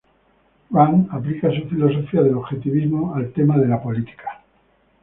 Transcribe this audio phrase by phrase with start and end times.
[0.71, 4.41] Rand aplica su filosofía del objetivismo al tema de la política.